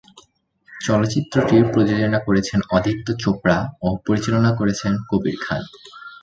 [0.71, 5.61] চলচ্চিত্রটির প্রযোজনা করেছেন আদিত্য চোপড়া ও পরিচালনা করেছেন কবির খান।